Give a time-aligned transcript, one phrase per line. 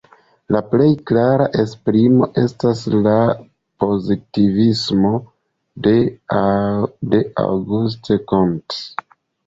[0.53, 3.15] La plej klara esprimo estas la
[3.85, 5.15] pozitivismo
[5.89, 5.97] de
[7.47, 9.11] Auguste Comte.